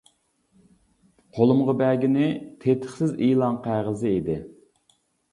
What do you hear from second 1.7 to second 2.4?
بەرگىنى